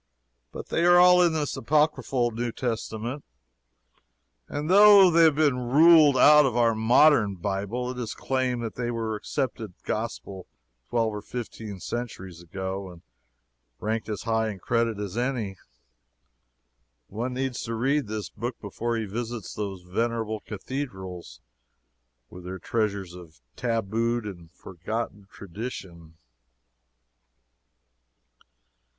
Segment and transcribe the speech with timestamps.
[0.51, 3.23] But they are all in this Apocryphal New Testament,
[4.47, 8.73] and though they have been ruled out of our modern Bible, it is claimed that
[8.73, 10.47] they were accepted gospel
[10.89, 13.03] twelve or fifteen centuries ago, and
[13.79, 15.57] ranked as high in credit as any.
[17.07, 21.41] One needs to read this book before he visits those venerable cathedrals,
[22.31, 26.15] with their treasures of tabooed and forgotten tradition.